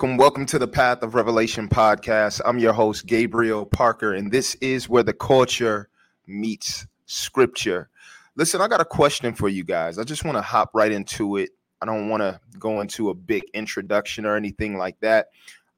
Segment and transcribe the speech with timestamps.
[0.00, 2.40] welcome, welcome to the Path of Revelation podcast.
[2.46, 5.90] I'm your host, Gabriel Parker, and this is where the culture
[6.26, 7.90] meets scripture.
[8.34, 9.98] Listen, I got a question for you guys.
[9.98, 11.50] I just want to hop right into it.
[11.82, 15.26] I don't want to go into a big introduction or anything like that.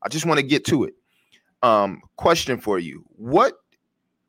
[0.04, 0.94] I just want to get to it.
[1.64, 3.54] Um, question for you What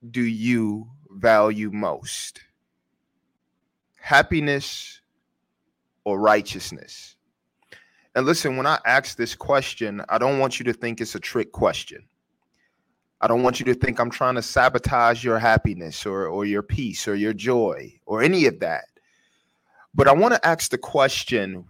[0.10, 2.42] do you value most?
[4.00, 5.02] Happiness
[6.04, 7.13] or righteousness?
[8.16, 11.20] And listen, when I ask this question, I don't want you to think it's a
[11.20, 12.04] trick question.
[13.22, 16.62] I don't want you to think I'm trying to sabotage your happiness or, or your
[16.62, 18.86] peace or your joy or any of that.
[19.96, 21.66] But I want to ask the question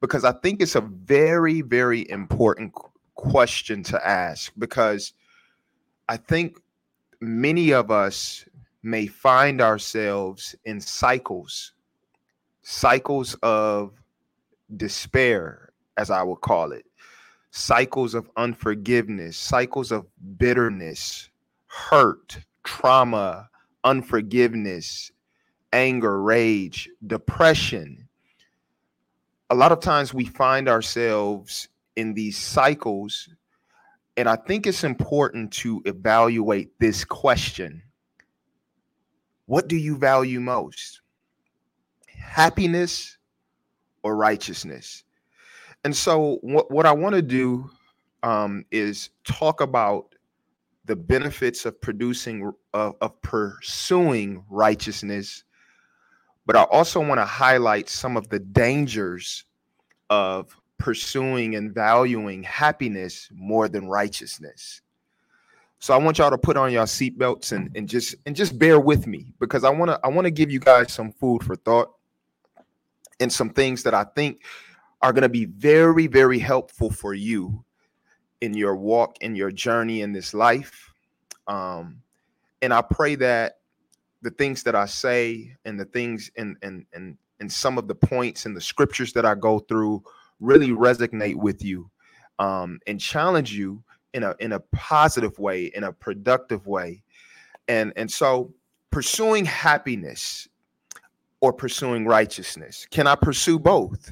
[0.00, 2.72] because I think it's a very, very important
[3.14, 5.12] question to ask because
[6.08, 6.58] I think
[7.20, 8.44] many of us
[8.82, 11.72] may find ourselves in cycles,
[12.62, 13.92] cycles of
[14.76, 16.84] despair, as I would call it,
[17.50, 21.30] cycles of unforgiveness, cycles of bitterness,
[21.66, 23.48] hurt, trauma,
[23.84, 25.10] unforgiveness,
[25.72, 28.08] anger, rage, depression.
[29.50, 33.28] A lot of times we find ourselves in these cycles.
[34.16, 37.82] And I think it's important to evaluate this question
[39.46, 41.00] What do you value most?
[42.16, 43.17] Happiness
[44.02, 45.04] or righteousness.
[45.84, 47.70] And so, what, what I want to do
[48.22, 50.14] um, is talk about
[50.84, 55.44] the benefits of producing of, of pursuing righteousness,
[56.46, 59.44] but I also want to highlight some of the dangers
[60.10, 64.80] of pursuing and valuing happiness more than righteousness.
[65.80, 68.80] So I want y'all to put on your seatbelts and, and just and just bear
[68.80, 71.54] with me because I want to I want to give you guys some food for
[71.54, 71.92] thought
[73.20, 74.42] and some things that I think
[75.02, 77.64] are going to be very, very helpful for you
[78.40, 80.92] in your walk, in your journey in this life.
[81.46, 82.02] Um,
[82.62, 83.58] and I pray that
[84.22, 87.94] the things that I say and the things and and and and some of the
[87.94, 90.02] points and the scriptures that I go through
[90.40, 91.90] really resonate with you
[92.38, 93.82] um, and challenge you
[94.14, 97.02] in a in a positive way, in a productive way.
[97.68, 98.52] And and so
[98.90, 100.48] pursuing happiness
[101.40, 102.86] or pursuing righteousness?
[102.90, 104.10] Can I pursue both?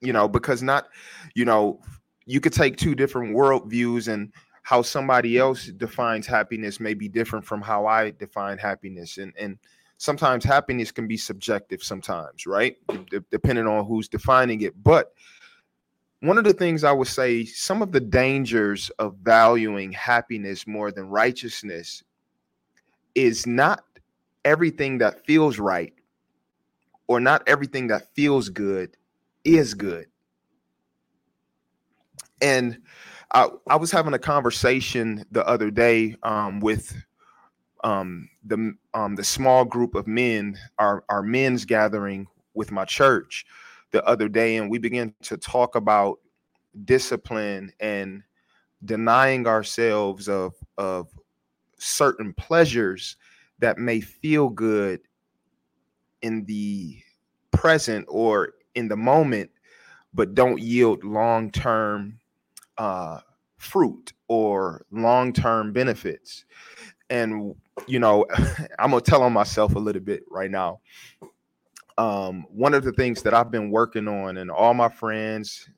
[0.00, 0.88] You know, because not,
[1.34, 1.80] you know,
[2.26, 7.44] you could take two different worldviews and how somebody else defines happiness may be different
[7.44, 9.18] from how I define happiness.
[9.18, 9.58] And and
[9.96, 12.76] sometimes happiness can be subjective sometimes, right?
[12.88, 14.74] D- depending on who's defining it.
[14.82, 15.12] But
[16.20, 20.92] one of the things I would say, some of the dangers of valuing happiness more
[20.92, 22.04] than righteousness
[23.14, 23.84] is not
[24.44, 25.92] everything that feels right
[27.12, 28.96] or not everything that feels good
[29.44, 30.06] is good.
[32.40, 32.78] And
[33.34, 36.96] I, I was having a conversation the other day um, with
[37.84, 43.44] um, the um, the small group of men, our our men's gathering with my church
[43.90, 46.18] the other day, and we began to talk about
[46.84, 48.22] discipline and
[48.84, 51.08] denying ourselves of of
[51.78, 53.16] certain pleasures
[53.58, 55.00] that may feel good
[56.22, 56.98] in the
[57.50, 59.50] present or in the moment,
[60.14, 62.18] but don't yield long term
[62.78, 63.20] uh,
[63.56, 66.44] fruit or long term benefits.
[67.10, 67.54] And,
[67.86, 68.26] you know,
[68.78, 70.80] I'm going to tell on myself a little bit right now.
[71.98, 75.68] Um, one of the things that I've been working on, and all my friends,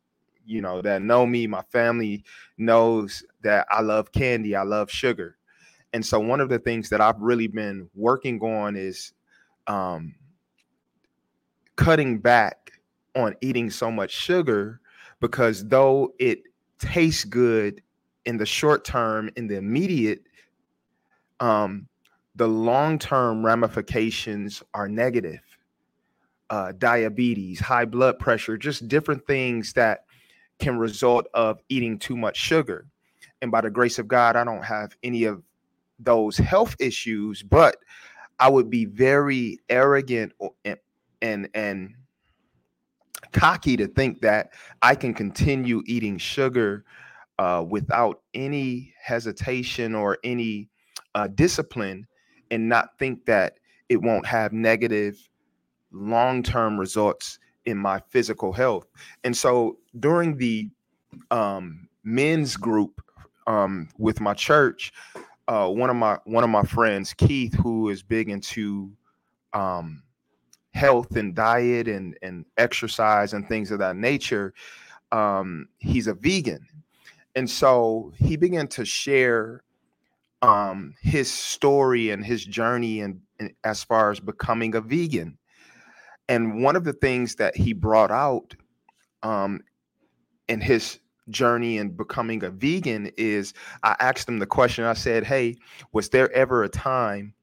[0.47, 2.25] you know, that know me, my family
[2.56, 5.37] knows that I love candy, I love sugar.
[5.93, 9.12] And so, one of the things that I've really been working on is
[9.67, 10.14] um,
[11.76, 12.73] cutting back
[13.17, 14.81] on eating so much sugar
[15.21, 16.43] because though it
[16.79, 17.81] tastes good
[18.25, 20.23] in the short term, in the immediate,
[21.41, 21.87] um,
[22.37, 25.41] the long term ramifications are negative.
[26.50, 30.05] Uh, diabetes, high blood pressure, just different things that
[30.59, 32.87] can result of eating too much sugar.
[33.41, 35.43] And by the grace of God, I don't have any of
[35.99, 37.77] those health issues, but
[38.38, 40.32] I would be very arrogant
[40.65, 40.79] and
[41.22, 41.94] and and
[43.32, 44.52] cocky to think that
[44.82, 46.84] I can continue eating sugar
[47.38, 50.69] uh, without any hesitation or any
[51.14, 52.06] uh, discipline
[52.50, 53.58] and not think that
[53.88, 55.19] it won't have negative
[55.90, 58.87] long term results in my physical health.
[59.25, 60.70] And so during the
[61.31, 63.00] um, men's group
[63.46, 64.93] um, with my church,
[65.49, 68.90] uh, one of my one of my friends, Keith, who is big into
[69.52, 70.04] um,
[70.75, 74.53] health and diet and and exercise and things of that nature
[75.15, 76.67] um, he's a vegan,
[77.37, 79.62] and so he began to share
[80.43, 85.38] um, his story and his journey and, and as far as becoming a vegan.
[86.29, 88.56] And one of the things that he brought out
[89.23, 89.61] um,
[90.49, 90.99] in his
[91.31, 93.55] journey and becoming a vegan is
[93.85, 94.85] I asked him the question.
[94.85, 95.55] I said, Hey,
[95.93, 97.35] was there ever a time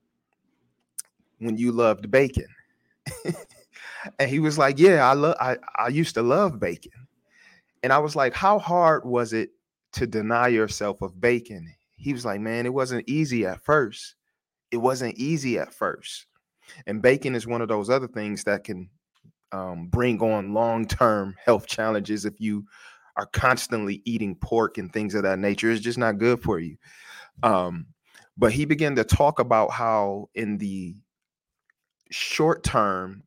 [1.39, 2.47] when you loved bacon?
[4.19, 7.07] and he was like, Yeah, I love I, I used to love bacon.
[7.83, 9.51] And I was like, How hard was it
[9.93, 11.73] to deny yourself of bacon?
[11.97, 14.15] He was like, Man, it wasn't easy at first.
[14.71, 16.27] It wasn't easy at first.
[16.87, 18.89] And bacon is one of those other things that can
[19.51, 22.65] um, bring on long term health challenges if you
[23.17, 25.69] are constantly eating pork and things of that nature.
[25.69, 26.77] It's just not good for you.
[27.43, 27.87] Um,
[28.37, 30.95] but he began to talk about how, in the
[32.11, 33.23] short term,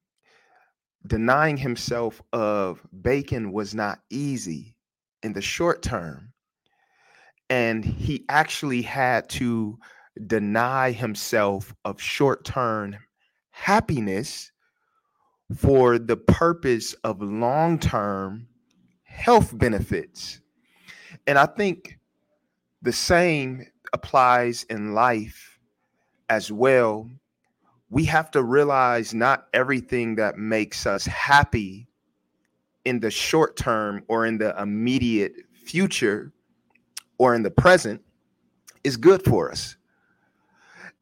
[1.06, 4.74] denying himself of bacon was not easy
[5.22, 6.32] in the short term.
[7.50, 9.78] And he actually had to
[10.26, 12.96] deny himself of short term
[13.50, 14.50] happiness
[15.56, 18.48] for the purpose of long term
[19.02, 20.40] health benefits.
[21.26, 21.98] And I think
[22.82, 25.58] the same applies in life
[26.28, 27.08] as well.
[27.94, 31.86] We have to realize not everything that makes us happy
[32.84, 36.32] in the short term or in the immediate future
[37.18, 38.02] or in the present
[38.82, 39.76] is good for us.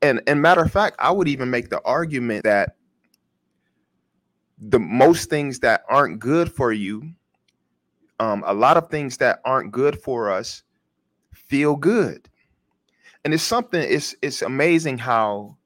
[0.03, 2.77] And and matter of fact, I would even make the argument that
[4.59, 7.11] the most things that aren't good for you,
[8.21, 10.63] um, a lot of things that aren't good for us
[11.33, 12.29] feel good.
[13.25, 15.57] And it's something, it's it's amazing how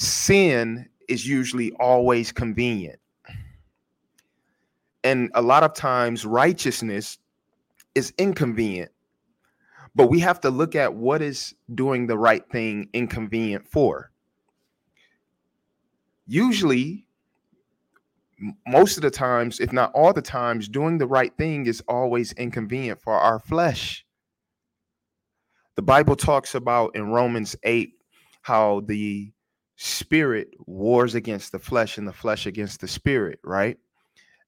[0.00, 2.98] sin is usually always convenient.
[5.04, 7.18] And a lot of times righteousness
[7.94, 8.90] is inconvenient.
[9.94, 14.10] But we have to look at what is doing the right thing inconvenient for.
[16.26, 17.04] Usually,
[18.66, 22.32] most of the times, if not all the times, doing the right thing is always
[22.32, 24.06] inconvenient for our flesh.
[25.74, 27.92] The Bible talks about in Romans 8
[28.42, 29.32] how the
[29.82, 33.78] spirit wars against the flesh and the flesh against the spirit, right?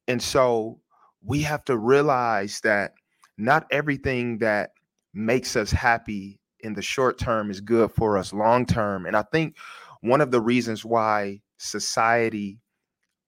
[0.06, 0.78] And so
[1.24, 2.92] we have to realize that
[3.38, 4.72] not everything that
[5.14, 9.06] makes us happy in the short term is good for us long term.
[9.06, 9.56] And I think
[10.02, 12.60] one of the reasons why society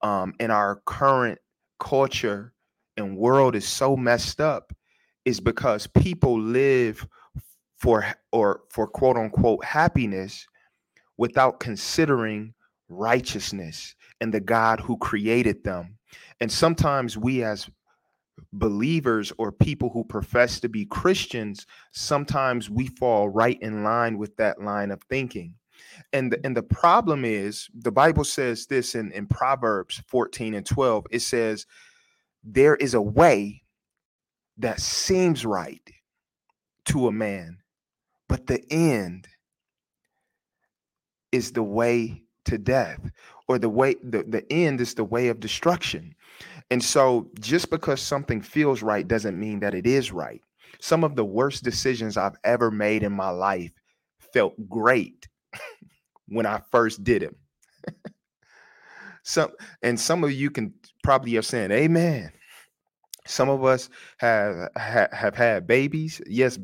[0.02, 1.38] um, in our current
[1.80, 2.52] culture
[2.98, 4.74] and world is so messed up
[5.24, 7.08] is because people live
[7.78, 10.46] for or for quote unquote happiness
[11.16, 12.54] without considering
[12.88, 15.98] righteousness and the God who created them.
[16.40, 17.68] And sometimes we as
[18.52, 24.36] believers or people who profess to be Christians, sometimes we fall right in line with
[24.36, 25.54] that line of thinking.
[26.12, 30.66] And the, and the problem is the Bible says this in, in Proverbs 14 and
[30.66, 31.06] 12.
[31.10, 31.66] It says,
[32.42, 33.62] There is a way
[34.58, 35.82] that seems right
[36.86, 37.58] to a man,
[38.28, 39.28] but the end
[41.34, 43.00] is the way to death,
[43.48, 46.14] or the way the, the end is the way of destruction.
[46.70, 50.40] And so just because something feels right doesn't mean that it is right.
[50.80, 53.72] Some of the worst decisions I've ever made in my life
[54.32, 55.28] felt great
[56.28, 57.36] when I first did them.
[59.22, 59.50] some
[59.82, 60.72] and some of you can
[61.02, 62.32] probably are saying, Amen.
[63.26, 63.88] Some of us
[64.18, 66.20] have have, have had babies.
[66.26, 66.58] Yes,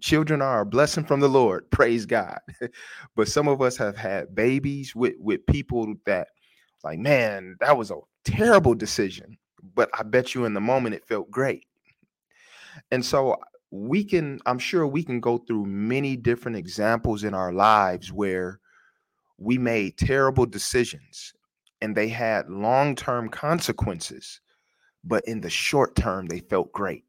[0.00, 1.70] children are a blessing from the Lord.
[1.70, 2.38] Praise God.
[3.16, 6.28] but some of us have had babies with with people that
[6.84, 9.36] like, man, that was a terrible decision.
[9.74, 11.66] But I bet you in the moment it felt great.
[12.90, 13.36] And so uh,
[13.70, 18.60] we can, I'm sure we can go through many different examples in our lives where
[19.38, 21.32] we made terrible decisions
[21.80, 24.40] and they had long term consequences,
[25.08, 27.04] but in the short term, they felt great.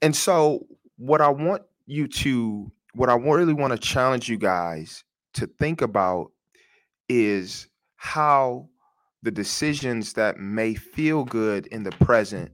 [0.00, 0.66] And so,
[0.96, 5.04] what I want you to, what I really want to challenge you guys
[5.34, 6.30] to think about
[7.08, 8.68] is how
[9.22, 12.50] the decisions that may feel good in the present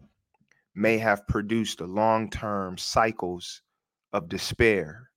[0.75, 3.63] may have produced long term cycles
[4.13, 5.09] of despair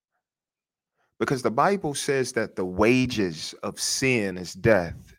[1.21, 5.13] because the Bible says that the wages of sin is death.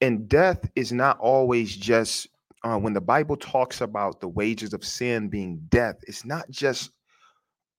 [0.00, 2.28] And death is not always just
[2.62, 6.90] uh, when the Bible talks about the wages of sin being death, it's not just,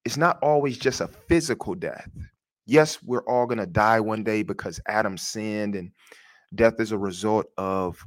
[0.05, 2.09] it's not always just a physical death.
[2.65, 5.91] Yes, we're all going to die one day because Adam sinned, and
[6.55, 8.03] death is a result of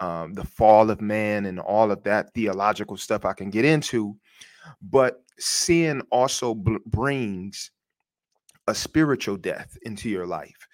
[0.00, 4.16] um, the fall of man and all of that theological stuff I can get into.
[4.82, 6.54] But sin also
[6.86, 7.70] brings
[8.66, 10.68] a spiritual death into your life.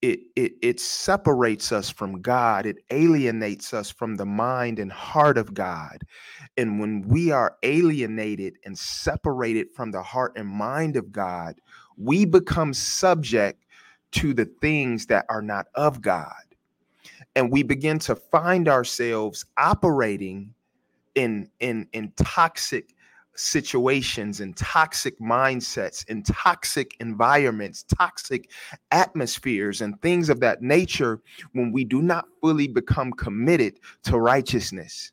[0.00, 2.66] It, it it separates us from God.
[2.66, 6.04] It alienates us from the mind and heart of God.
[6.56, 11.56] And when we are alienated and separated from the heart and mind of God,
[11.96, 13.64] we become subject
[14.12, 16.32] to the things that are not of God.
[17.34, 20.54] And we begin to find ourselves operating
[21.14, 22.94] in in in toxic
[23.38, 28.50] situations and toxic mindsets and toxic environments, toxic
[28.90, 31.20] atmospheres, and things of that nature
[31.52, 35.12] when we do not fully become committed to righteousness.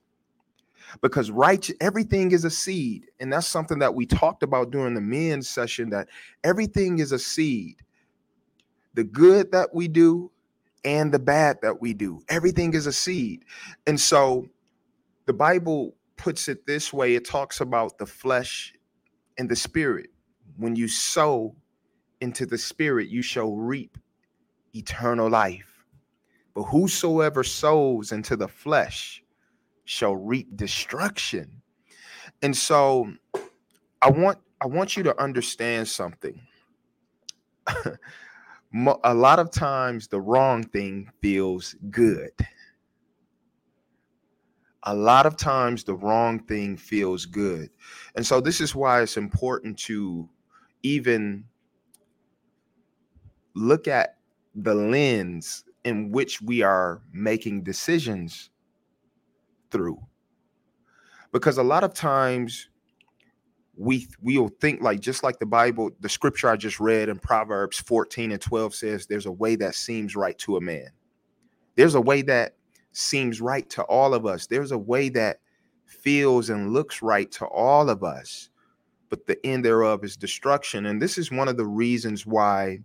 [1.02, 5.02] Because right, everything is a seed, and that's something that we talked about during the
[5.02, 5.90] men's session.
[5.90, 6.08] That
[6.44, 7.78] everything is a seed.
[8.94, 10.32] The good that we do
[10.84, 13.44] and the bad that we do, everything is a seed,
[13.88, 14.48] and so
[15.26, 18.74] the Bible puts it this way it talks about the flesh
[19.38, 20.10] and the spirit.
[20.58, 21.56] When you sow
[22.22, 23.98] into the spirit, you shall reap
[24.74, 25.86] eternal life.
[26.54, 29.22] But whosoever sows into the flesh
[29.84, 31.62] shall reap destruction.
[32.42, 33.12] And so
[34.02, 36.40] I want I want you to understand something.
[39.04, 42.32] a lot of times the wrong thing feels good
[44.86, 47.70] a lot of times the wrong thing feels good.
[48.16, 50.30] And so this is why it's important to
[50.84, 51.44] even
[53.56, 54.18] look at
[54.54, 58.50] the lens in which we are making decisions
[59.72, 60.00] through.
[61.32, 62.70] Because a lot of times
[63.78, 67.80] we we'll think like just like the Bible, the scripture I just read in Proverbs
[67.80, 70.90] 14 and 12 says there's a way that seems right to a man.
[71.76, 72.56] There's a way that
[72.98, 74.48] seems right to all of us.
[74.48, 75.40] There's a way that
[75.86, 78.50] feels and looks right to all of us,
[79.10, 80.86] but the end thereof is destruction.
[80.88, 82.80] And this is one of the reasons why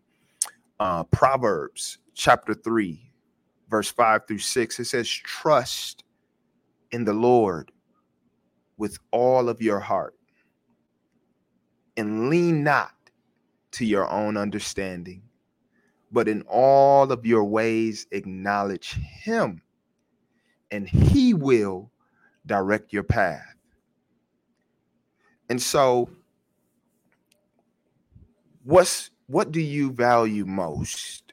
[0.78, 3.00] uh, Proverbs chapter 3,
[3.68, 6.04] verse 5 through 6, it says, Trust
[6.90, 7.70] in the Lord
[8.78, 10.16] with all of your heart
[11.96, 12.92] and lean not
[13.72, 15.22] to your own understanding,
[16.10, 19.62] but in all of your ways acknowledge Him
[20.70, 21.90] and he will
[22.46, 23.54] direct your path.
[25.48, 26.08] And so
[28.64, 31.32] what's what do you value most?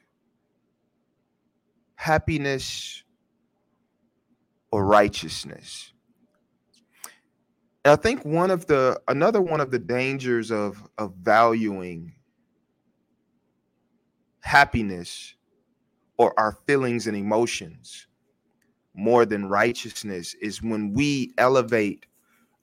[1.95, 3.03] Happiness
[4.71, 5.93] or righteousness?
[7.85, 12.13] And I think one of the another one of the dangers of of valuing
[14.41, 15.35] happiness
[16.17, 18.07] or our feelings and emotions
[18.97, 22.07] more than righteousness is when we elevate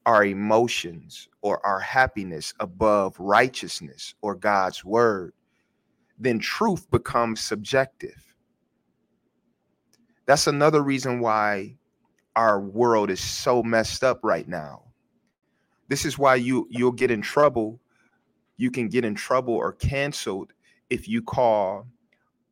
[0.05, 5.33] our emotions or our happiness above righteousness or God's word,
[6.19, 8.37] then truth becomes subjective.
[10.26, 11.76] That's another reason why
[12.35, 14.83] our world is so messed up right now.
[15.88, 17.81] This is why you you'll get in trouble.
[18.57, 20.53] You can get in trouble or canceled
[20.91, 21.87] if you call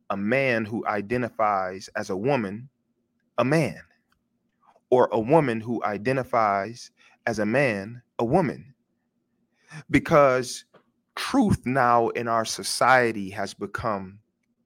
[0.09, 2.69] a man who identifies as a woman
[3.37, 3.81] a man,
[4.89, 6.91] or a woman who identifies
[7.25, 8.73] as a man, a woman.
[9.89, 10.65] Because
[11.15, 14.19] truth now in our society has become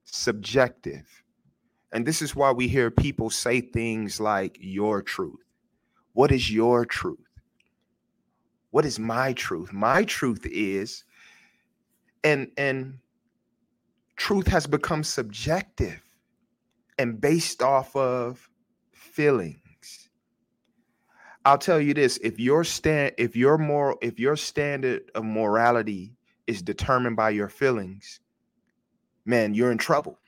[0.04, 1.24] subjective.
[1.94, 5.40] And this is why we hear people say things like, Your truth.
[6.14, 7.20] What is your truth?
[8.72, 9.72] What is my truth?
[9.72, 11.04] My truth is,
[12.24, 13.00] and and
[14.16, 16.02] truth has become subjective
[16.98, 18.50] and based off of
[19.18, 20.10] feelings.
[21.44, 26.14] I'll tell you this, if your stand if your moral if your standard of morality
[26.46, 28.20] is determined by your feelings,
[29.26, 30.20] man, you're in trouble.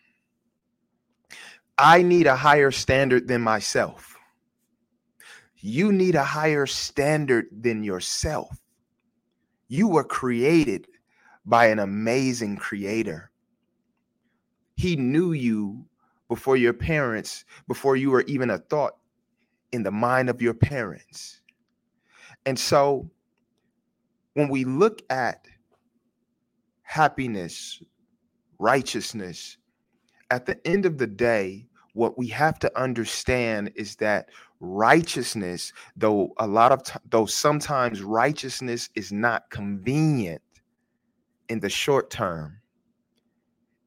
[1.77, 4.17] I need a higher standard than myself.
[5.57, 8.57] You need a higher standard than yourself.
[9.67, 10.87] You were created
[11.45, 13.29] by an amazing creator.
[14.75, 15.85] He knew you
[16.29, 18.93] before your parents, before you were even a thought
[19.73, 21.41] in the mind of your parents.
[22.45, 23.09] And so
[24.35, 25.47] when we look at
[26.83, 27.81] happiness,
[28.59, 29.57] righteousness,
[30.31, 36.31] at the end of the day, what we have to understand is that righteousness, though
[36.37, 40.41] a lot of t- though sometimes righteousness is not convenient
[41.49, 42.59] in the short term,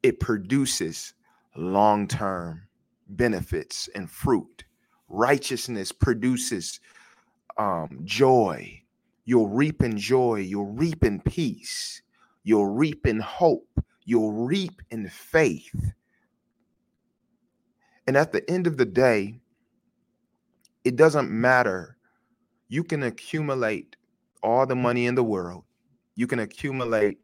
[0.03, 1.15] it produces
[1.57, 2.63] long term
[3.09, 4.65] benefits and fruit.
[5.09, 6.81] righteousness produces
[7.59, 8.83] um, joy.
[9.25, 10.37] You'll reap in joy.
[10.37, 12.03] You'll reap in peace.
[12.45, 13.69] You'll reap in hope.
[14.05, 15.93] You'll reap in faith.
[18.07, 19.41] And at the end of the day,
[20.85, 21.97] it doesn't matter.
[22.69, 23.97] You can accumulate
[24.43, 25.65] all the money in the world.
[26.17, 27.19] You can accumulate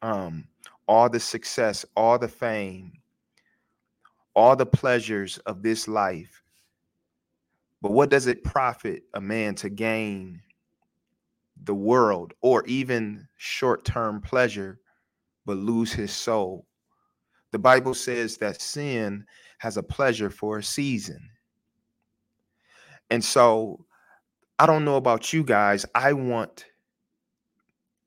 [0.00, 0.48] um,
[0.86, 2.92] all the success, all the fame,
[4.34, 6.42] all the pleasures of this life.
[7.80, 10.40] But what does it profit a man to gain
[11.64, 14.78] the world or even short term pleasure,
[15.44, 16.66] but lose his soul?
[17.50, 19.26] The Bible says that sin
[19.58, 21.28] has a pleasure for a season.
[23.10, 23.84] And so
[24.58, 25.84] I don't know about you guys.
[25.94, 26.64] I want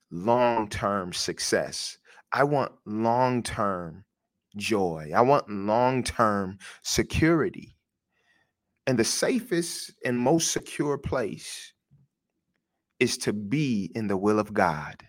[0.09, 1.97] long term success.
[2.35, 4.03] I want long term
[4.57, 5.11] joy.
[5.15, 7.77] I want long term security.
[8.85, 11.71] And the safest and most secure place
[12.99, 15.01] is to be in the will of God.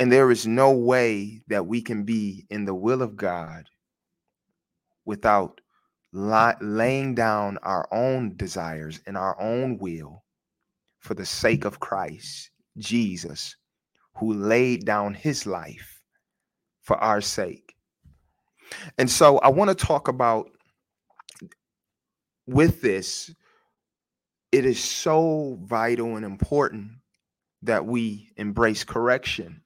[0.00, 3.68] And there is no way that we can be in the will of God
[5.04, 5.60] without
[6.14, 10.24] laying down our own desires and our own will
[11.00, 13.54] for the sake of Christ, Jesus,
[14.16, 16.00] who laid down his life
[16.82, 17.74] for our sake.
[18.98, 20.50] And so I want to talk about
[22.46, 23.34] with this,
[24.52, 26.92] it is so vital and important
[27.62, 29.62] that we embrace correction.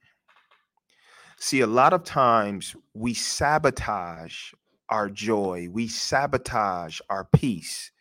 [1.37, 4.51] See, a lot of times we sabotage
[4.89, 7.91] our joy, we sabotage our peace,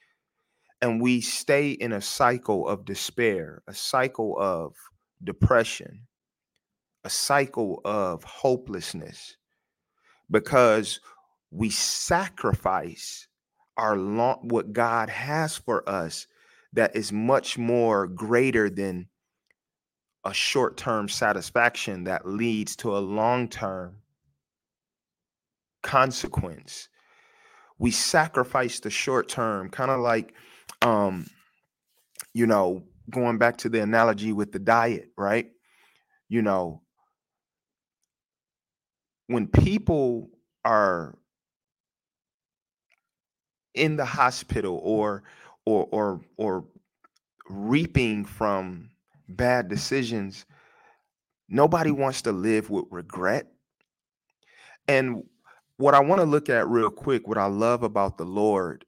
[0.80, 4.74] and we stay in a cycle of despair, a cycle of
[5.22, 6.07] depression,
[7.08, 9.38] a cycle of hopelessness
[10.30, 11.00] because
[11.50, 13.26] we sacrifice
[13.78, 16.26] our long what God has for us
[16.74, 19.08] that is much more greater than
[20.26, 23.96] a short-term satisfaction that leads to a long-term
[25.82, 26.90] consequence.
[27.78, 30.34] We sacrifice the short term, kind of like
[30.82, 31.26] um
[32.34, 35.46] you know, going back to the analogy with the diet, right?
[36.28, 36.82] You know,
[39.28, 40.28] when people
[40.64, 41.16] are
[43.74, 45.22] in the hospital or
[45.64, 46.64] or or or
[47.48, 48.90] reaping from
[49.28, 50.44] bad decisions
[51.48, 53.46] nobody wants to live with regret.
[54.86, 55.24] And
[55.76, 58.84] what i want to look at real quick what i love about the lord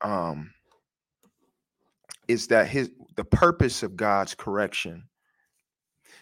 [0.00, 0.50] um
[2.28, 5.04] is that his the purpose of god's correction.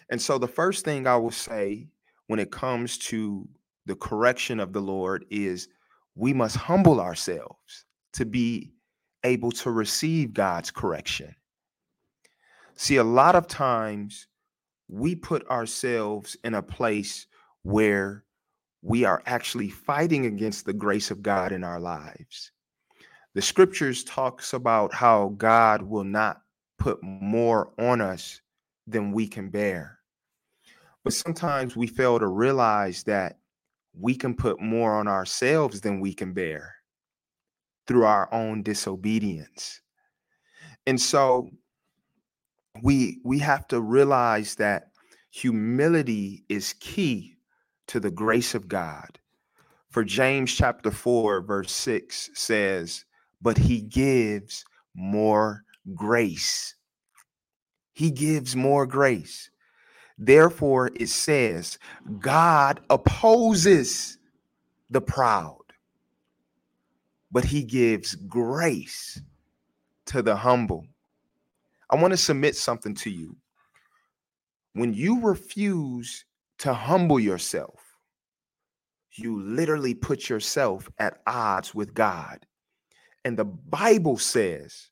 [0.09, 1.87] And so the first thing i will say
[2.27, 3.47] when it comes to
[3.89, 5.67] the correction of the Lord is
[6.15, 8.71] we must humble ourselves to be
[9.23, 11.35] able to receive God's correction.
[12.75, 14.27] See, a lot of times
[14.87, 17.25] we put ourselves in a place
[17.63, 18.25] where
[18.83, 22.51] we are actually fighting against the grace of God in our lives.
[23.33, 26.41] The scriptures talks about how God will not
[26.77, 28.39] put more on us
[28.85, 29.97] than we can bear.
[31.03, 33.38] But sometimes we fail to realize that
[33.93, 36.75] we can put more on ourselves than we can bear
[37.87, 39.81] through our own disobedience.
[40.85, 41.49] And so
[42.81, 44.91] we we have to realize that
[45.31, 47.37] humility is key
[47.87, 49.19] to the grace of God.
[49.89, 53.05] For James chapter 4 verse 6 says,
[53.41, 55.63] "But he gives more
[55.95, 56.75] grace."
[57.93, 59.49] He gives more grace.
[60.19, 61.79] Therefore, it says,
[62.19, 64.17] God opposes
[64.89, 65.55] the proud,
[67.31, 69.21] but he gives grace
[70.07, 70.85] to the humble.
[71.89, 73.37] I want to submit something to you.
[74.73, 76.25] When you refuse
[76.59, 77.79] to humble yourself,
[79.13, 82.45] you literally put yourself at odds with God.
[83.23, 84.89] And the Bible says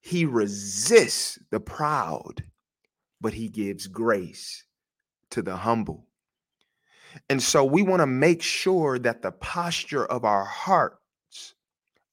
[0.00, 2.44] he resists the proud
[3.20, 4.64] but he gives grace
[5.30, 6.06] to the humble.
[7.28, 11.54] And so we want to make sure that the posture of our hearts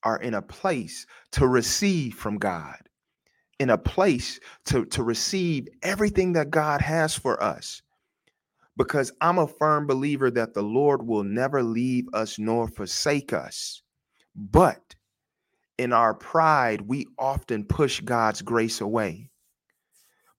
[0.04, 2.78] are in a place to receive from God,
[3.60, 7.82] in a place to, to receive everything that God has for us.
[8.78, 13.82] Because I'm a firm believer that the Lord will never leave us nor forsake us.
[14.36, 14.96] But
[15.78, 19.30] in our pride, we often push God's grace away.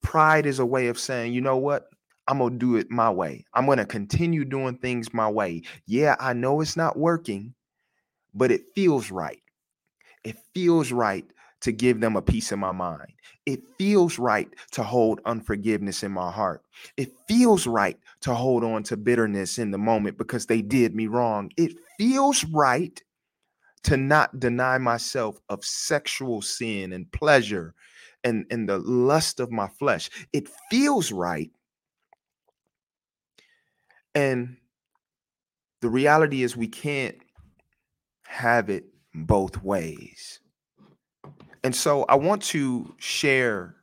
[0.03, 1.89] Pride is a way of saying, you know what?
[2.29, 3.45] I'm going to do it my way.
[3.55, 5.63] I'm going to continue doing things my way.
[5.87, 7.55] Yeah, I know it's not working,
[8.35, 9.43] but it feels right.
[10.25, 11.25] It feels right
[11.61, 13.13] to give them a piece of my mind.
[13.47, 16.63] It feels right to hold unforgiveness in my heart.
[16.97, 21.07] It feels right to hold on to bitterness in the moment because they did me
[21.07, 21.51] wrong.
[21.57, 23.01] It feels right
[23.85, 27.75] to not deny myself of sexual sin and pleasure
[28.27, 30.11] and, and the lust of my flesh.
[30.33, 31.51] It feels right.
[34.15, 34.57] And
[35.81, 37.17] the reality is, we can't
[38.27, 40.41] have it both ways.
[41.63, 43.77] And so I want to share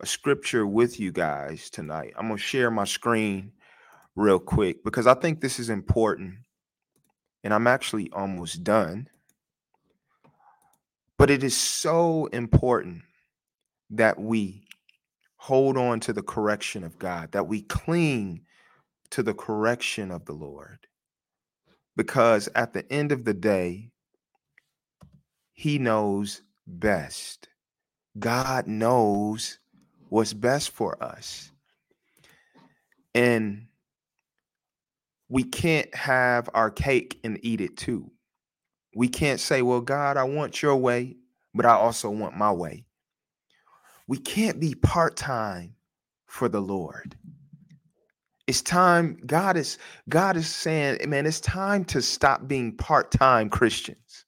[0.00, 2.14] a scripture with you guys tonight.
[2.16, 3.52] I'm going to share my screen
[4.16, 6.34] real quick because I think this is important.
[7.44, 9.08] And I'm actually almost done.
[11.20, 13.02] But it is so important
[13.90, 14.62] that we
[15.36, 18.46] hold on to the correction of God, that we cling
[19.10, 20.78] to the correction of the Lord.
[21.94, 23.90] Because at the end of the day,
[25.52, 27.48] he knows best.
[28.18, 29.58] God knows
[30.08, 31.52] what's best for us.
[33.14, 33.66] And
[35.28, 38.10] we can't have our cake and eat it too.
[38.94, 41.16] We can't say, Well, God, I want your way,
[41.54, 42.84] but I also want my way.
[44.06, 45.74] We can't be part time
[46.26, 47.16] for the Lord.
[48.46, 54.24] It's time, God is God is saying, man, it's time to stop being part-time Christians.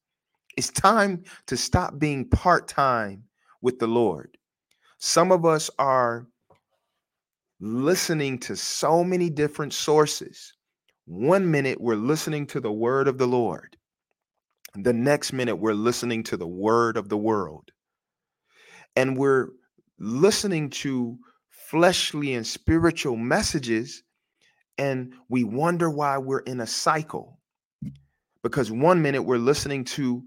[0.56, 3.24] It's time to stop being part time
[3.62, 4.36] with the Lord.
[4.98, 6.28] Some of us are
[7.58, 10.52] listening to so many different sources.
[11.06, 13.76] One minute we're listening to the word of the Lord,
[14.74, 17.70] the next minute we're listening to the word of the world.
[18.96, 19.48] And we're
[19.98, 24.02] listening to fleshly and spiritual messages,
[24.78, 27.38] and we wonder why we're in a cycle.
[28.42, 30.24] Because one minute we're listening to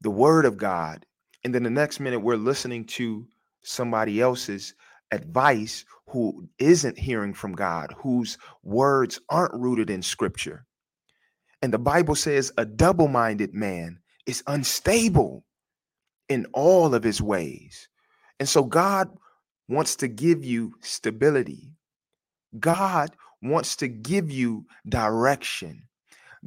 [0.00, 1.06] the word of God.
[1.44, 3.26] And then the next minute, we're listening to
[3.62, 4.74] somebody else's
[5.10, 10.64] advice who isn't hearing from God, whose words aren't rooted in scripture.
[11.62, 15.44] And the Bible says a double minded man is unstable
[16.28, 17.88] in all of his ways.
[18.38, 19.10] And so God
[19.68, 21.72] wants to give you stability.
[22.58, 23.10] God
[23.42, 25.82] wants to give you direction.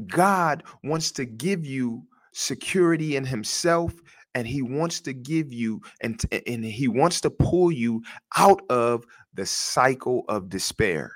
[0.08, 3.94] God wants to give you security in himself
[4.36, 8.02] and he wants to give you and, and he wants to pull you
[8.36, 11.12] out of the cycle of despair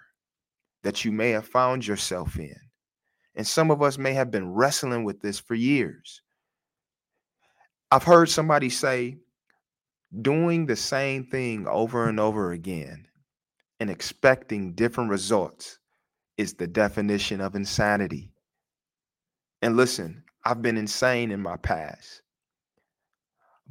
[0.84, 2.56] that you may have found yourself in.
[3.38, 6.22] And some of us may have been wrestling with this for years.
[7.92, 9.18] I've heard somebody say,
[10.22, 13.08] doing the same thing over and over again
[13.80, 15.80] and expecting different results
[16.38, 18.32] is the definition of insanity.
[19.62, 22.24] And listen, I've been insane in my past.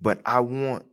[0.00, 0.87] But I want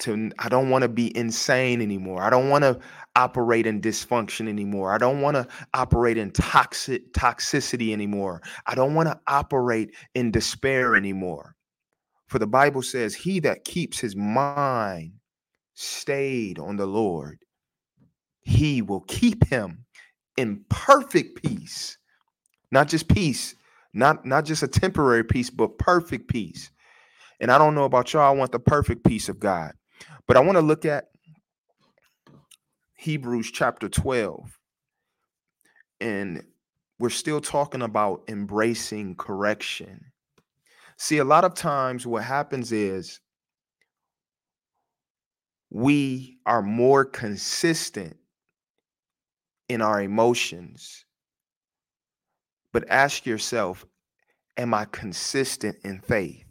[0.00, 2.22] to I don't want to be insane anymore.
[2.22, 2.78] I don't want to
[3.16, 4.92] operate in dysfunction anymore.
[4.92, 8.42] I don't want to operate in toxic toxicity anymore.
[8.66, 11.54] I don't want to operate in despair anymore.
[12.28, 15.12] For the Bible says, "He that keeps his mind
[15.74, 17.38] stayed on the Lord,
[18.40, 19.84] he will keep him
[20.36, 21.98] in perfect peace."
[22.70, 23.54] Not just peace,
[23.94, 26.70] not not just a temporary peace, but perfect peace.
[27.40, 29.72] And I don't know about y'all, I want the perfect peace of God.
[30.28, 31.08] But I want to look at
[32.94, 34.58] Hebrews chapter 12.
[36.00, 36.44] And
[37.00, 40.12] we're still talking about embracing correction.
[40.96, 43.20] See, a lot of times what happens is
[45.70, 48.16] we are more consistent
[49.68, 51.04] in our emotions
[52.72, 53.84] but ask yourself
[54.56, 56.44] Am I consistent in faith?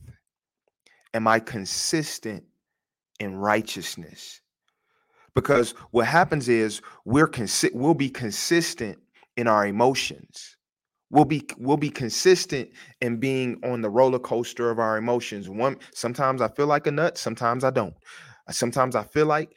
[1.14, 2.44] Am I consistent
[3.20, 4.42] in righteousness?
[5.36, 8.98] Because what happens is we're consi- we'll be consistent
[9.36, 10.58] in our emotions.
[11.10, 12.70] We'll be we'll be consistent
[13.02, 15.48] in being on the roller coaster of our emotions.
[15.48, 17.94] One sometimes I feel like a nut, sometimes I don't.
[18.50, 19.56] Sometimes I feel like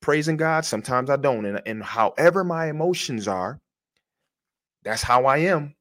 [0.00, 1.46] praising God, sometimes I don't.
[1.46, 3.58] And, and however my emotions are,
[4.84, 5.74] that's how I am.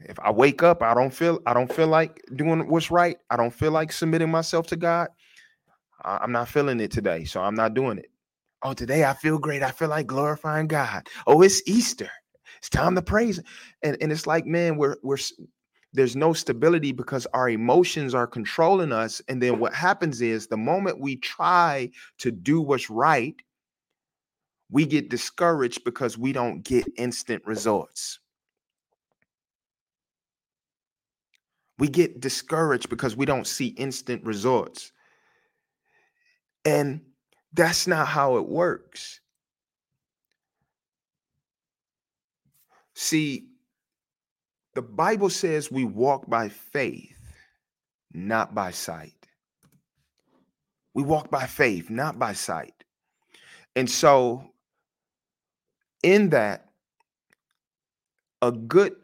[0.00, 3.16] If I wake up, I don't feel I don't feel like doing what's right.
[3.30, 5.08] I don't feel like submitting myself to God.
[6.02, 8.10] I'm not feeling it today, so I'm not doing it.
[8.62, 9.62] Oh, today I feel great.
[9.62, 11.06] I feel like glorifying God.
[11.26, 12.10] Oh, it's Easter.
[12.58, 13.40] It's time to praise.
[13.82, 15.18] And and it's like, man, we're we're
[15.92, 19.22] there's no stability because our emotions are controlling us.
[19.28, 23.36] And then what happens is the moment we try to do what's right,
[24.70, 28.18] we get discouraged because we don't get instant results.
[31.78, 34.90] We get discouraged because we don't see instant results.
[36.64, 37.00] And
[37.52, 39.20] that's not how it works.
[42.94, 43.48] See,
[44.74, 47.18] the Bible says we walk by faith,
[48.12, 49.12] not by sight.
[50.94, 52.84] We walk by faith, not by sight.
[53.76, 54.52] And so,
[56.02, 56.68] in that,
[58.42, 58.94] a good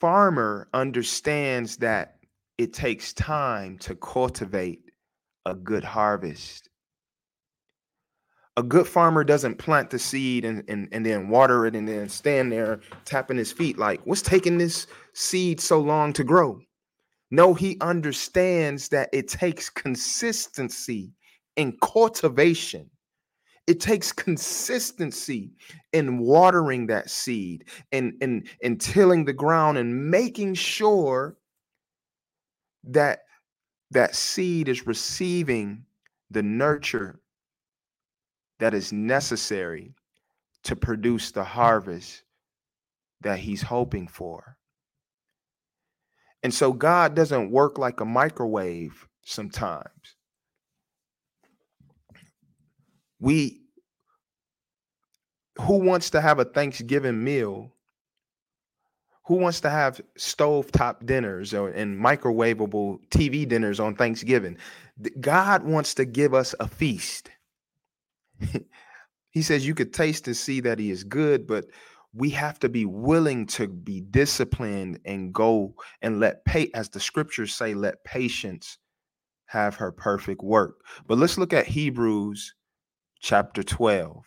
[0.00, 2.18] farmer understands that
[2.58, 4.82] it takes time to cultivate
[5.46, 6.67] a good harvest.
[8.58, 12.08] A good farmer doesn't plant the seed and, and, and then water it and then
[12.08, 16.60] stand there tapping his feet like, what's taking this seed so long to grow?
[17.30, 21.12] No, he understands that it takes consistency
[21.54, 22.90] in cultivation.
[23.68, 25.52] It takes consistency
[25.92, 31.36] in watering that seed and, and, and tilling the ground and making sure
[32.82, 33.20] that
[33.92, 35.84] that seed is receiving
[36.32, 37.20] the nurture
[38.58, 39.94] that is necessary
[40.64, 42.22] to produce the harvest
[43.20, 44.56] that he's hoping for.
[46.42, 50.16] And so God doesn't work like a microwave sometimes.
[53.20, 53.62] We
[55.60, 57.72] who wants to have a Thanksgiving meal
[59.28, 64.56] who wants to have stovetop dinners or, and microwavable TV dinners on Thanksgiving?
[65.20, 67.28] God wants to give us a feast.
[69.30, 71.66] He says you could taste and see that he is good, but
[72.14, 77.00] we have to be willing to be disciplined and go and let pay as the
[77.00, 78.78] scriptures say, let patience
[79.46, 80.76] have her perfect work.
[81.06, 82.54] But let's look at Hebrews
[83.20, 84.24] chapter 12.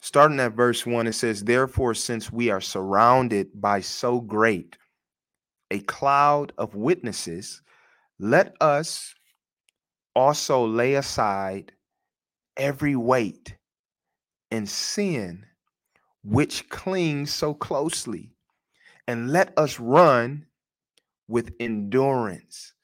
[0.00, 4.76] Starting at verse 1, it says, Therefore, since we are surrounded by so great
[5.70, 7.62] a cloud of witnesses,
[8.18, 9.14] let us
[10.14, 11.72] also lay aside
[12.58, 13.56] every weight
[14.50, 15.46] and sin
[16.22, 18.32] which clings so closely,
[19.06, 20.46] and let us run
[21.28, 22.74] with endurance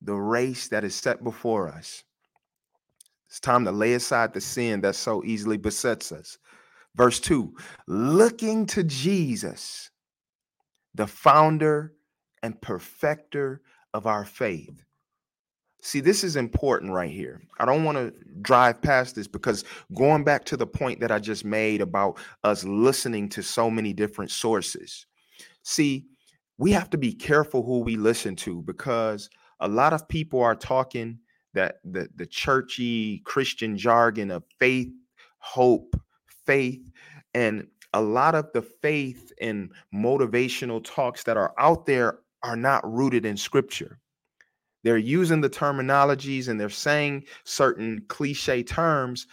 [0.00, 2.04] the race that is set before us.
[3.28, 6.38] It's time to lay aside the sin that so easily besets us.
[6.96, 7.54] Verse 2
[7.86, 9.90] looking to Jesus,
[10.94, 11.94] the founder
[12.42, 13.62] and perfecter
[13.94, 14.84] of our faith.
[15.82, 17.40] See, this is important right here.
[17.58, 18.12] I don't want to
[18.42, 19.64] drive past this because
[19.94, 23.92] going back to the point that I just made about us listening to so many
[23.92, 25.06] different sources.
[25.62, 26.06] See,
[26.58, 30.54] we have to be careful who we listen to because a lot of people are
[30.54, 31.18] talking
[31.54, 34.92] that the the churchy Christian jargon of faith,
[35.38, 35.96] hope,
[36.46, 36.90] faith,
[37.34, 42.88] and a lot of the faith and motivational talks that are out there are not
[42.90, 43.98] rooted in scripture.
[44.82, 49.26] They're using the terminologies and they're saying certain cliche terms,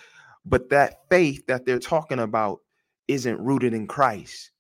[0.46, 2.60] but that faith that they're talking about
[3.08, 4.52] isn't rooted in Christ.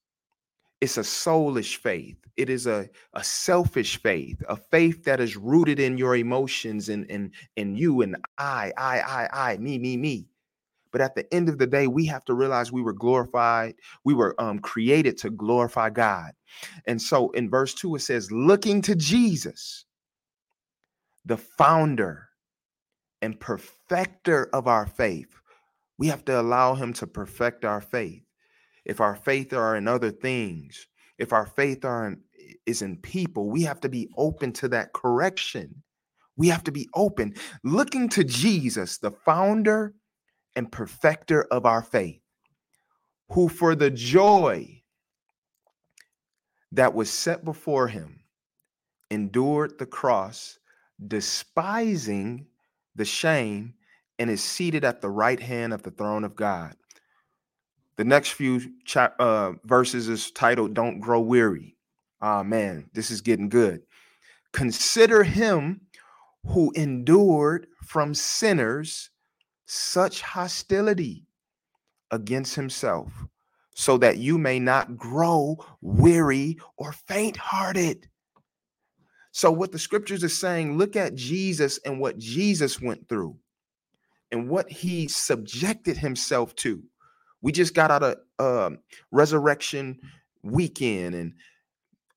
[0.79, 2.17] It's a soulish faith.
[2.37, 7.05] It is a, a selfish faith, a faith that is rooted in your emotions and
[7.09, 10.27] in, in you and I, I, I, I, me, me, me.
[10.91, 13.75] But at the end of the day, we have to realize we were glorified.
[14.03, 16.31] We were um, created to glorify God.
[16.85, 19.85] And so in verse two, it says, looking to Jesus,
[21.27, 22.29] the founder
[23.21, 25.29] and perfecter of our faith.
[25.97, 28.23] We have to allow him to perfect our faith
[28.85, 30.87] if our faith are in other things,
[31.17, 32.21] if our faith are in,
[32.65, 35.83] is in people, we have to be open to that correction.
[36.37, 39.93] We have to be open, looking to Jesus, the founder
[40.55, 42.21] and perfecter of our faith,
[43.31, 44.83] who for the joy
[46.71, 48.21] that was set before him
[49.11, 50.56] endured the cross,
[51.05, 52.47] despising
[52.95, 53.73] the shame,
[54.19, 56.75] and is seated at the right hand of the throne of God.
[57.97, 61.75] The next few chap, uh, verses is titled Don't Grow Weary.
[62.21, 63.81] Ah, man, this is getting good.
[64.53, 65.81] Consider him
[66.45, 69.11] who endured from sinners
[69.65, 71.27] such hostility
[72.09, 73.11] against himself,
[73.75, 78.09] so that you may not grow weary or faint hearted.
[79.37, 83.37] So, what the scriptures are saying, look at Jesus and what Jesus went through
[84.31, 86.81] and what he subjected himself to.
[87.43, 88.71] We just got out of uh,
[89.11, 89.99] resurrection
[90.41, 91.33] weekend, and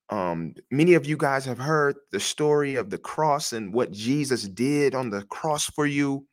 [0.08, 4.44] um, many of you guys have heard the story of the cross and what Jesus
[4.44, 6.26] did on the cross for you,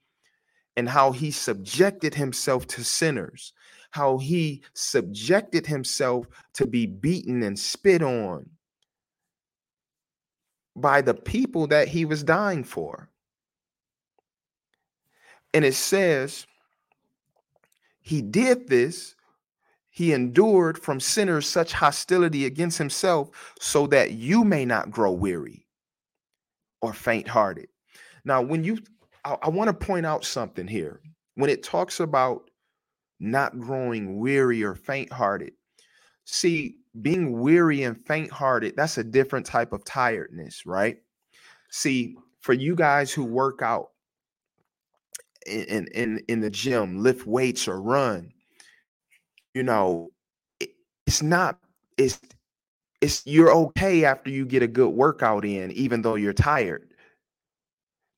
[0.77, 3.51] and how he subjected himself to sinners,
[3.91, 8.49] how he subjected himself to be beaten and spit on,
[10.77, 13.09] by the people that he was dying for.
[15.53, 16.45] And it says,
[17.99, 19.15] he did this,
[19.89, 25.65] he endured from sinners such hostility against himself, so that you may not grow weary
[26.81, 27.67] or faint hearted.
[28.23, 28.77] Now, when you,
[29.25, 31.01] I, I want to point out something here.
[31.35, 32.49] When it talks about
[33.19, 35.53] not growing weary or faint hearted,
[36.25, 40.97] see, being weary and faint hearted, that's a different type of tiredness, right?
[41.71, 43.89] See, for you guys who work out
[45.45, 48.31] in in in the gym, lift weights or run,
[49.55, 50.11] you know,
[50.59, 50.71] it,
[51.07, 51.59] it's not
[51.97, 52.19] it's
[53.01, 56.89] it's you're okay after you get a good workout in even though you're tired.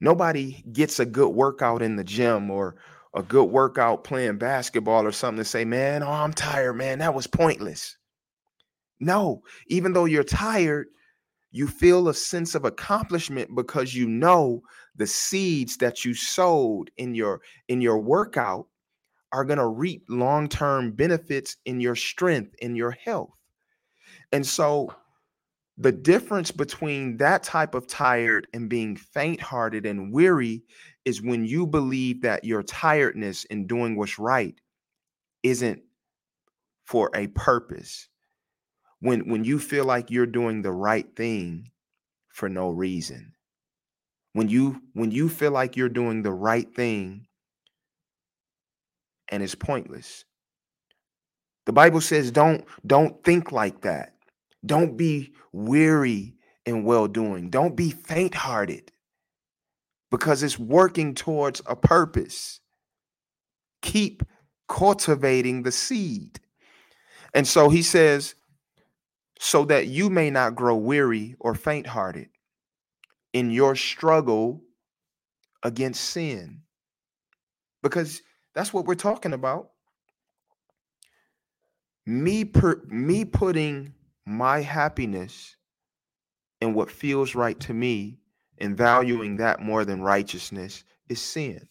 [0.01, 2.77] Nobody gets a good workout in the gym or
[3.15, 6.99] a good workout playing basketball or something to say, "Man, oh, I'm tired, man.
[6.99, 7.97] That was pointless."
[8.99, 10.87] No, even though you're tired,
[11.51, 14.61] you feel a sense of accomplishment because you know
[14.95, 18.67] the seeds that you sowed in your in your workout
[19.31, 23.37] are going to reap long-term benefits in your strength in your health.
[24.31, 24.93] And so
[25.77, 30.61] the difference between that type of tired and being faint-hearted and weary
[31.05, 34.59] is when you believe that your tiredness in doing what's right
[35.41, 35.81] isn't
[36.85, 38.08] for a purpose
[39.01, 41.71] when when you feel like you're doing the right thing
[42.29, 43.33] for no reason
[44.33, 47.27] when you when you feel like you're doing the right thing
[49.29, 50.25] and it's pointless.
[51.65, 54.13] The bible says don't don't think like that.
[54.65, 56.35] Don't be weary
[56.65, 58.91] in well doing don't be faint hearted
[60.11, 62.59] because it's working towards a purpose.
[63.81, 64.23] Keep
[64.67, 66.39] cultivating the seed.
[67.33, 68.35] And so he says
[69.39, 72.27] so that you may not grow weary or faint hearted
[73.31, 74.61] in your struggle
[75.63, 76.61] against sin.
[77.81, 78.21] Because
[78.53, 79.69] that's what we're talking about.
[82.05, 83.93] Me per, me putting
[84.25, 85.55] my happiness
[86.59, 88.19] in what feels right to me
[88.57, 91.65] and valuing that more than righteousness is sin.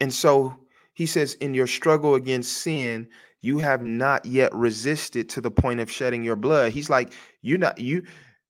[0.00, 0.56] And so
[0.94, 3.08] he says, in your struggle against sin,
[3.44, 6.72] you have not yet resisted to the point of shedding your blood.
[6.72, 8.02] He's like, you're not you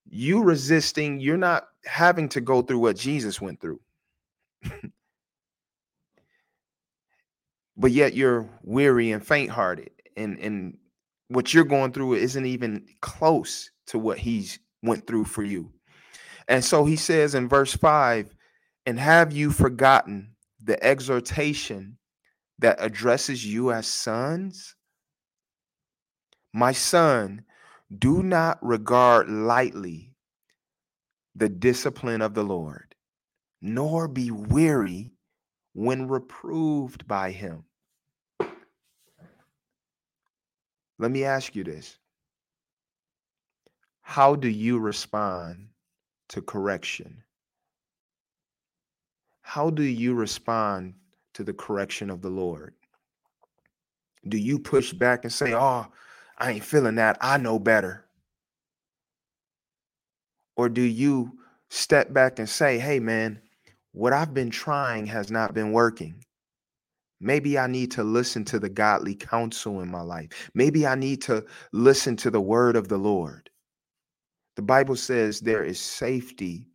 [0.09, 3.81] you resisting, you're not having to go through what Jesus went through.
[7.77, 10.79] but yet you're weary and faint-hearted and and
[11.29, 15.73] what you're going through isn't even close to what he's went through for you.
[16.47, 18.33] And so he says in verse 5,
[18.87, 21.97] and have you forgotten the exhortation
[22.59, 24.77] that addresses you as sons?
[26.57, 27.45] My son,
[27.99, 30.15] do not regard lightly
[31.35, 32.95] the discipline of the Lord,
[33.61, 35.11] nor be weary
[35.73, 37.65] when reproved by him.
[41.01, 41.99] Let me ask you this
[44.03, 45.71] How do you respond
[46.29, 47.25] to correction?
[49.43, 50.95] How do you respond
[51.33, 52.75] to the correction of the Lord?
[54.29, 55.89] Do you push back and say, Oh,
[56.39, 57.19] I ain't feeling that.
[57.21, 58.05] I know better.
[60.57, 61.39] Or do you
[61.71, 63.41] step back and say, hey, man,
[63.93, 66.25] what I've been trying has not been working?
[67.21, 70.51] Maybe I need to listen to the godly counsel in my life.
[70.55, 73.51] Maybe I need to listen to the word of the Lord.
[74.57, 76.69] The Bible says there is safety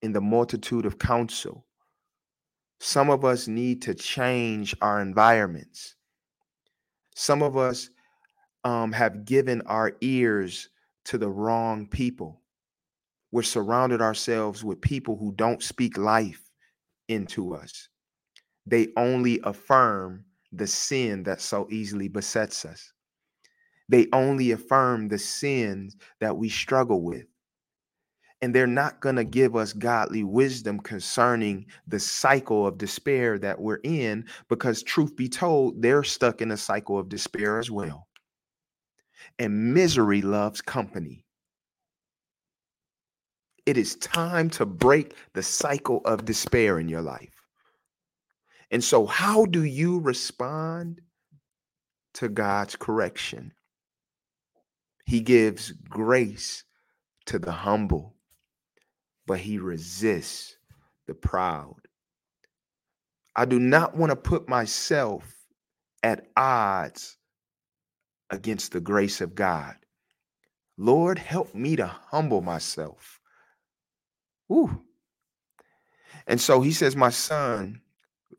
[0.00, 1.66] in the multitude of counsel.
[2.80, 5.96] Some of us need to change our environments.
[7.14, 7.90] Some of us
[8.64, 10.68] um, have given our ears
[11.04, 12.42] to the wrong people.
[13.30, 16.50] We're surrounded ourselves with people who don't speak life
[17.08, 17.88] into us.
[18.66, 22.92] They only affirm the sin that so easily besets us.
[23.88, 27.26] They only affirm the sins that we struggle with.
[28.40, 33.60] And they're not going to give us godly wisdom concerning the cycle of despair that
[33.60, 38.07] we're in, because truth be told, they're stuck in a cycle of despair as well
[39.38, 41.24] and misery loves company.
[43.66, 47.34] It is time to break the cycle of despair in your life.
[48.70, 51.02] And so, how do you respond
[52.14, 53.52] to God's correction?
[55.04, 56.64] He gives grace
[57.26, 58.14] to the humble,
[59.26, 60.56] but he resists
[61.06, 61.76] the proud.
[63.36, 65.24] I do not want to put myself
[66.02, 67.17] at odds
[68.30, 69.76] against the grace of God.
[70.76, 73.20] Lord, help me to humble myself.
[74.50, 74.82] Ooh.
[76.26, 77.80] And so he says, My son,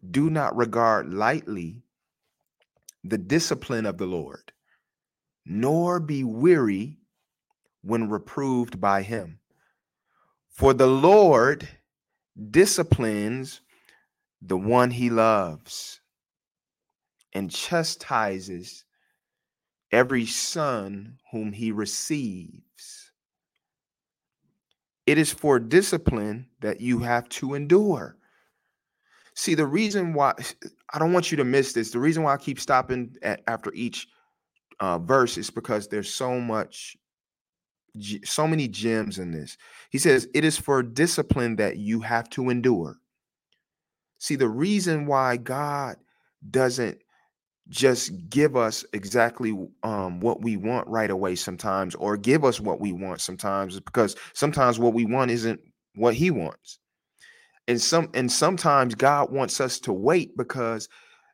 [0.10, 1.82] do not regard lightly
[3.04, 4.52] the discipline of the Lord,
[5.46, 6.98] nor be weary
[7.82, 9.40] when reproved by him.
[10.50, 11.68] For the Lord
[12.52, 13.62] disciplines
[14.42, 16.00] the one he loves
[17.34, 18.86] and chastises
[19.92, 23.12] every son whom he receives.
[25.06, 28.16] It is for discipline that you have to endure.
[29.34, 30.34] See, the reason why
[30.94, 33.74] I don't want you to miss this, the reason why I keep stopping at, after
[33.74, 34.08] each
[34.80, 36.96] uh, verse is because there's so much,
[38.24, 39.58] so many gems in this.
[39.90, 42.98] He says, It is for discipline that you have to endure.
[44.20, 45.96] See, the reason why God
[46.52, 47.00] doesn't
[47.70, 52.80] just give us exactly um, what we want right away sometimes, or give us what
[52.80, 55.62] we want sometimes, because sometimes what we want isn't
[55.96, 56.80] what He wants.
[57.68, 60.90] And some and sometimes God wants us to wait because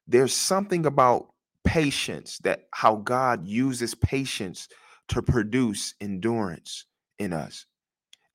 [0.08, 1.28] there's something about
[1.64, 4.68] patience that how God uses patience
[5.08, 6.86] to produce endurance
[7.18, 7.66] in us.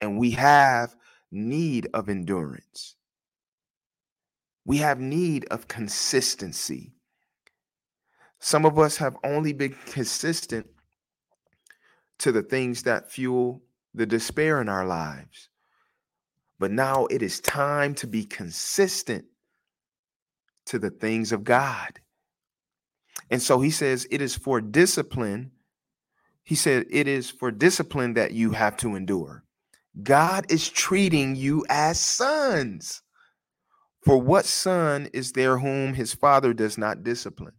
[0.00, 0.94] And we have
[1.30, 2.96] need of endurance.
[4.64, 6.94] We have need of consistency.
[8.40, 10.66] Some of us have only been consistent
[12.18, 13.62] to the things that fuel
[13.94, 15.48] the despair in our lives.
[16.58, 19.24] But now it is time to be consistent
[20.66, 22.00] to the things of God.
[23.30, 25.52] And so he says, it is for discipline.
[26.44, 29.44] He said, it is for discipline that you have to endure.
[30.02, 33.02] God is treating you as sons.
[34.04, 37.54] For what son is there whom his father does not discipline?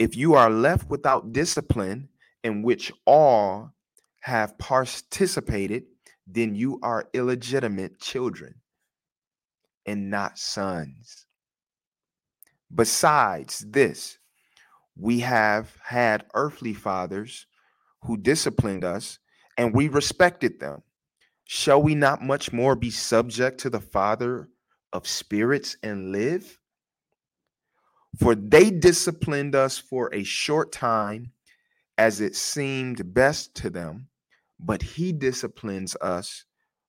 [0.00, 2.08] If you are left without discipline,
[2.42, 3.74] in which all
[4.20, 5.84] have participated,
[6.26, 8.54] then you are illegitimate children
[9.84, 11.26] and not sons.
[12.74, 14.18] Besides this,
[14.96, 17.46] we have had earthly fathers
[18.02, 19.18] who disciplined us
[19.58, 20.82] and we respected them.
[21.44, 24.48] Shall we not much more be subject to the Father
[24.92, 26.59] of spirits and live?
[28.18, 31.32] For they disciplined us for a short time
[31.96, 34.08] as it seemed best to them,
[34.58, 36.44] but he disciplines us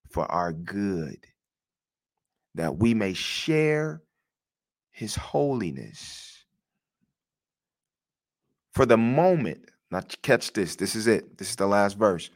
[0.09, 1.27] for our good,
[2.55, 4.01] that we may share
[4.91, 6.45] his holiness.
[8.73, 12.29] For the moment, now catch this, this is it, this is the last verse.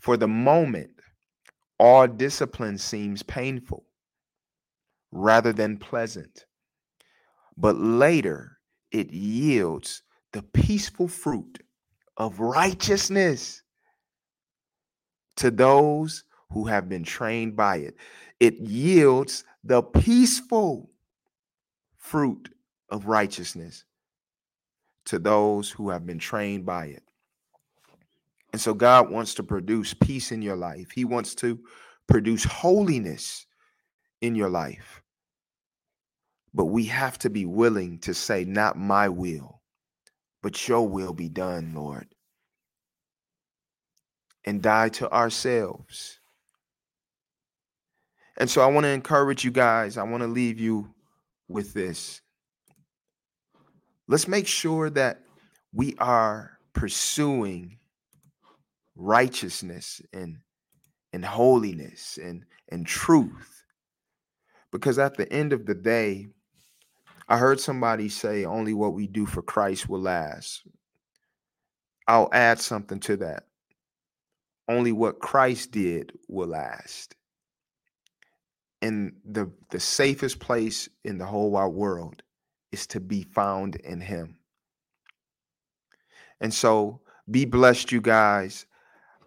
[0.00, 0.90] For the moment,
[1.78, 3.84] all discipline seems painful
[5.12, 6.44] rather than pleasant.
[7.60, 8.58] But later,
[8.92, 10.02] it yields
[10.32, 11.58] the peaceful fruit
[12.16, 13.62] of righteousness
[15.36, 17.96] to those who have been trained by it.
[18.38, 20.88] It yields the peaceful
[21.96, 22.48] fruit
[22.90, 23.84] of righteousness
[25.06, 27.02] to those who have been trained by it.
[28.52, 30.90] And so God wants to produce peace in your life.
[30.92, 31.58] He wants to
[32.06, 33.46] produce holiness
[34.20, 35.02] in your life.
[36.58, 39.62] But we have to be willing to say, Not my will,
[40.42, 42.08] but your will be done, Lord.
[44.44, 46.18] And die to ourselves.
[48.38, 50.92] And so I want to encourage you guys, I want to leave you
[51.46, 52.22] with this.
[54.08, 55.20] Let's make sure that
[55.72, 57.78] we are pursuing
[58.96, 60.38] righteousness and
[61.12, 63.62] and holiness and and truth
[64.72, 66.26] because at the end of the day
[67.28, 70.62] I heard somebody say only what we do for Christ will last.
[72.06, 73.44] I'll add something to that.
[74.66, 77.14] Only what Christ did will last.
[78.80, 82.22] And the, the safest place in the whole wide world
[82.72, 84.38] is to be found in Him.
[86.40, 87.00] And so
[87.30, 88.66] be blessed, you guys.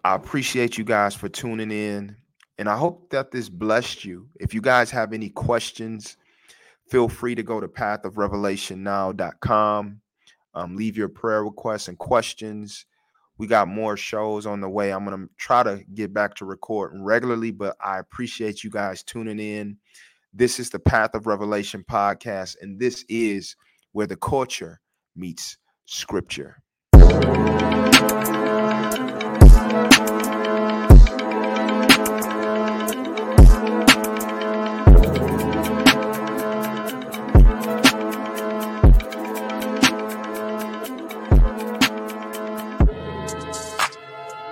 [0.04, 2.16] I appreciate you guys for tuning in.
[2.58, 4.28] And I hope that this blessed you.
[4.40, 6.16] If you guys have any questions,
[6.88, 10.00] feel free to go to pathofrevelationnow.com.
[10.54, 12.86] Um, leave your prayer requests and questions.
[13.38, 14.92] We got more shows on the way.
[14.92, 19.02] I'm going to try to get back to recording regularly, but I appreciate you guys
[19.02, 19.78] tuning in.
[20.34, 23.56] This is the Path of Revelation podcast, and this is
[23.92, 24.80] where the culture
[25.16, 25.56] meets
[25.86, 26.62] scripture.